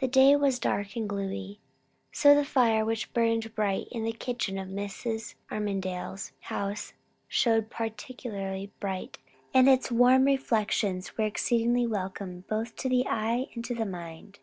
[0.00, 1.58] The day was dark and gloomy.
[2.12, 5.36] So the fire which burned bright in the kitchen of Mrs.
[5.50, 6.92] Armadale's house
[7.28, 9.16] showed particularly bright,
[9.54, 14.38] and its warm reflections were exceedingly welcome both to the eye and to the mind.